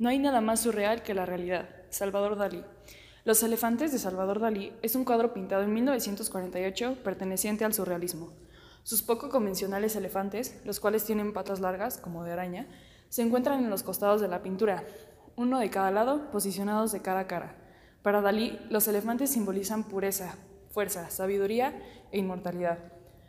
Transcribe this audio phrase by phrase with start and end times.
[0.00, 1.68] No hay nada más surreal que la realidad.
[1.90, 2.64] Salvador Dalí.
[3.26, 8.32] Los elefantes de Salvador Dalí es un cuadro pintado en 1948 perteneciente al surrealismo.
[8.82, 12.66] Sus poco convencionales elefantes, los cuales tienen patas largas, como de araña,
[13.10, 14.84] se encuentran en los costados de la pintura,
[15.36, 17.56] uno de cada lado, posicionados de cara cara.
[18.00, 20.34] Para Dalí, los elefantes simbolizan pureza,
[20.70, 21.78] fuerza, sabiduría
[22.10, 22.78] e inmortalidad.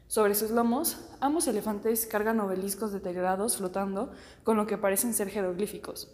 [0.08, 4.14] Sobre sus lomos, ambos elefantes cargan obeliscos deteriorados flotando
[4.46, 6.10] con lo que parecen ser jeroglíficos.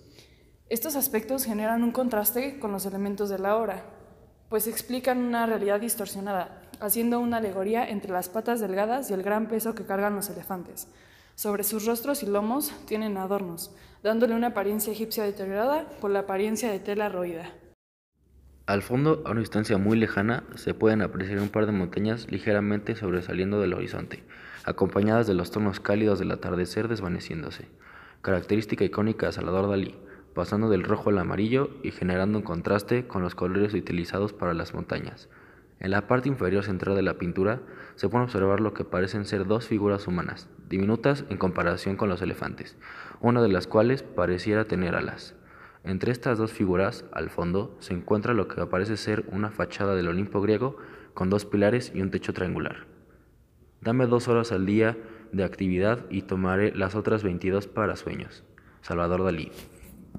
[0.70, 3.86] Estos aspectos generan un contraste con los elementos de la obra,
[4.50, 9.48] pues explican una realidad distorsionada, haciendo una alegoría entre las patas delgadas y el gran
[9.48, 10.90] peso que cargan los elefantes.
[11.36, 16.70] Sobre sus rostros y lomos tienen adornos, dándole una apariencia egipcia deteriorada por la apariencia
[16.70, 17.50] de tela roída.
[18.66, 22.98] Al fondo, a una distancia muy lejana, se pueden apreciar un par de montañas ligeramente
[22.98, 24.26] sobresaliendo del horizonte,
[24.66, 27.70] acompañadas de los tonos cálidos del atardecer desvaneciéndose,
[28.22, 29.96] característica icónica de Salvador Dalí,
[30.38, 34.76] pasando del rojo al amarillo y generando un contraste con los colores utilizados para las
[34.76, 35.30] montañas.
[35.80, 37.60] En la parte inferior central de la pintura
[37.96, 42.22] se puede observar lo que parecen ser dos figuras humanas, diminutas en comparación con los
[42.22, 42.78] elefantes,
[43.20, 45.34] una de las cuales pareciera tener alas.
[45.84, 50.08] Entre estas dos figuras, al fondo, se encuentra lo que parece ser una fachada del
[50.08, 50.78] Olimpo griego
[51.16, 52.86] con dos pilares y un techo triangular.
[53.82, 54.98] Dame dos horas al día
[55.32, 58.44] de actividad y tomaré las otras 22 para sueños.
[58.82, 59.52] Salvador Dalí.